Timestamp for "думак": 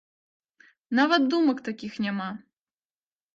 1.33-1.61